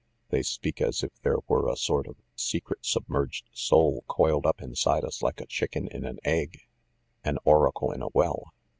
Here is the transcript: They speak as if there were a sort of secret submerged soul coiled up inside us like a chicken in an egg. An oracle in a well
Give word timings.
They 0.29 0.41
speak 0.41 0.81
as 0.81 1.03
if 1.03 1.11
there 1.21 1.37
were 1.47 1.69
a 1.69 1.77
sort 1.77 2.07
of 2.07 2.15
secret 2.33 2.79
submerged 2.83 3.47
soul 3.53 4.03
coiled 4.07 4.47
up 4.47 4.59
inside 4.59 5.05
us 5.05 5.21
like 5.21 5.39
a 5.39 5.45
chicken 5.45 5.87
in 5.87 6.05
an 6.05 6.17
egg. 6.23 6.61
An 7.23 7.37
oracle 7.45 7.91
in 7.91 8.01
a 8.01 8.07
well 8.11 8.51